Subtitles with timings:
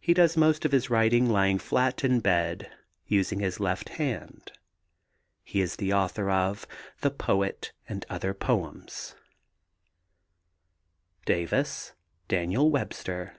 [0.00, 2.74] He does most of his writing lying flat in bed and
[3.06, 4.50] using his left hand.
[5.44, 6.66] He is the author of
[7.00, 9.14] The Poet and Other Poems.
[11.26, 11.92] DAVIS,
[12.26, 13.36] DANIEL WEBSTER.